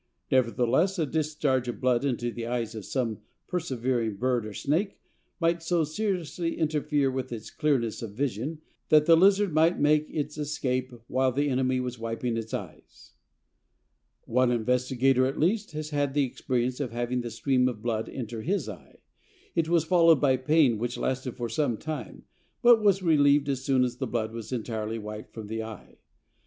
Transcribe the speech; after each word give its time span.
Nevertheless 0.31 0.97
a 0.97 1.05
discharge 1.05 1.67
of 1.67 1.79
blood 1.79 2.03
into 2.03 2.31
the 2.31 2.47
eyes 2.47 2.73
of 2.73 2.85
some 2.85 3.19
persevering 3.47 4.15
bird 4.15 4.47
or 4.47 4.53
snake 4.55 4.97
might 5.39 5.61
so 5.61 5.83
seriously 5.83 6.57
interfere 6.57 7.11
with 7.11 7.31
its 7.31 7.51
clearness 7.51 8.01
of 8.01 8.09
vision 8.15 8.61
that 8.89 9.05
the 9.05 9.15
lizard 9.15 9.53
might 9.53 9.79
make 9.79 10.09
its 10.09 10.39
escape 10.39 10.91
while 11.05 11.31
the 11.31 11.49
enemy 11.49 11.79
was 11.79 11.99
wiping 11.99 12.35
its 12.35 12.51
eyes." 12.51 13.13
One 14.25 14.49
investigator, 14.49 15.27
at 15.27 15.39
least, 15.39 15.73
has 15.73 15.91
had 15.91 16.15
the 16.15 16.23
experience 16.23 16.79
of 16.79 16.89
having 16.91 17.21
the 17.21 17.29
stream 17.29 17.67
of 17.67 17.83
blood 17.83 18.09
enter 18.09 18.41
his 18.41 18.67
eye. 18.67 19.01
It 19.53 19.69
was 19.69 19.85
followed 19.85 20.19
by 20.19 20.35
pain 20.35 20.79
which 20.79 20.97
lasted 20.97 21.35
for 21.37 21.47
some 21.47 21.77
time, 21.77 22.23
but 22.63 22.81
was 22.81 23.03
relieved 23.03 23.47
as 23.49 23.63
soon 23.63 23.83
as 23.83 23.97
the 23.97 24.07
blood 24.07 24.31
was 24.33 24.51
entirely 24.51 24.97
wiped 24.97 25.31
from 25.31 25.45
the 25.45 25.61
eye. 25.61 25.99